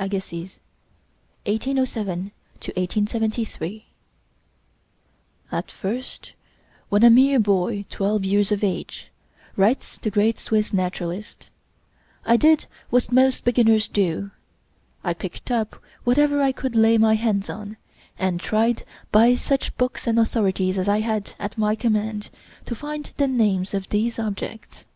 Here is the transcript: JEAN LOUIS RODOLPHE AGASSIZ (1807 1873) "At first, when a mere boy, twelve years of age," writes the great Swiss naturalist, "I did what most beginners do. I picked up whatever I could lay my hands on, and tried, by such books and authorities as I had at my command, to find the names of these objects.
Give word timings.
JEAN 0.00 0.04
LOUIS 0.12 0.32
RODOLPHE 0.32 0.60
AGASSIZ 1.48 1.86
(1807 1.90 2.20
1873) 2.20 3.86
"At 5.50 5.72
first, 5.72 6.34
when 6.88 7.02
a 7.02 7.10
mere 7.10 7.40
boy, 7.40 7.84
twelve 7.90 8.24
years 8.24 8.52
of 8.52 8.62
age," 8.62 9.08
writes 9.56 9.98
the 9.98 10.12
great 10.12 10.38
Swiss 10.38 10.72
naturalist, 10.72 11.50
"I 12.24 12.36
did 12.36 12.66
what 12.90 13.10
most 13.10 13.42
beginners 13.42 13.88
do. 13.88 14.30
I 15.02 15.14
picked 15.14 15.50
up 15.50 15.82
whatever 16.04 16.40
I 16.42 16.52
could 16.52 16.76
lay 16.76 16.96
my 16.96 17.14
hands 17.16 17.50
on, 17.50 17.76
and 18.16 18.38
tried, 18.38 18.84
by 19.10 19.34
such 19.34 19.76
books 19.76 20.06
and 20.06 20.16
authorities 20.20 20.78
as 20.78 20.86
I 20.88 21.00
had 21.00 21.32
at 21.40 21.58
my 21.58 21.74
command, 21.74 22.30
to 22.66 22.76
find 22.76 23.10
the 23.16 23.26
names 23.26 23.74
of 23.74 23.88
these 23.88 24.20
objects. 24.20 24.86